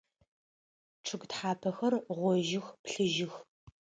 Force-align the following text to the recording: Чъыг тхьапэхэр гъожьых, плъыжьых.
Чъыг 1.05 1.23
тхьапэхэр 1.29 1.93
гъожьых, 2.17 2.67
плъыжьых. 2.83 3.35